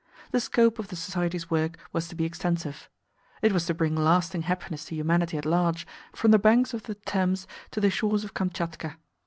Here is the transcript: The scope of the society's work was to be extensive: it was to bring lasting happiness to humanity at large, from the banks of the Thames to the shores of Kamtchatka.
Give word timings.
The 0.31 0.39
scope 0.39 0.79
of 0.79 0.87
the 0.87 0.95
society's 0.95 1.51
work 1.51 1.77
was 1.93 2.07
to 2.07 2.15
be 2.15 2.25
extensive: 2.25 2.89
it 3.43 3.51
was 3.51 3.67
to 3.67 3.75
bring 3.75 3.95
lasting 3.95 4.41
happiness 4.41 4.85
to 4.85 4.95
humanity 4.95 5.37
at 5.37 5.45
large, 5.45 5.85
from 6.15 6.31
the 6.31 6.39
banks 6.39 6.73
of 6.73 6.81
the 6.81 6.95
Thames 6.95 7.45
to 7.69 7.79
the 7.79 7.91
shores 7.91 8.23
of 8.23 8.33
Kamtchatka. 8.33 8.97